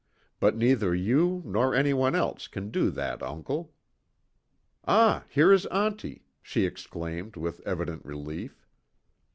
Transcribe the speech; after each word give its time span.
But 0.39 0.55
neither 0.57 0.95
you 0.95 1.43
nor 1.45 1.75
any 1.75 1.93
one 1.93 2.15
else 2.15 2.47
can 2.47 2.71
do 2.71 2.89
that, 2.89 3.21
uncle. 3.21 3.71
Ah, 4.85 5.25
here 5.29 5.53
is 5.53 5.67
auntie," 5.67 6.25
she 6.41 6.65
exclaimed, 6.65 7.35
with 7.35 7.61
evident 7.67 8.03
relief. 8.03 8.65